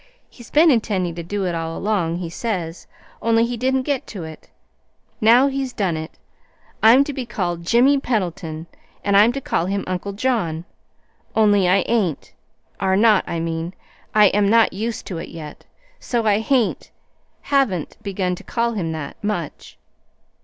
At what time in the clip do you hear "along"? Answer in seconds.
1.77-2.15